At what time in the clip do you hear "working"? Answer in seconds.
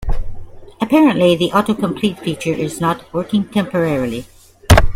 3.13-3.47